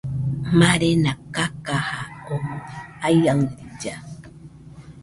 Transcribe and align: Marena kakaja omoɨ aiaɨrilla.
Marena 0.59 1.11
kakaja 1.33 2.01
omoɨ 2.33 2.57
aiaɨrilla. 3.05 3.95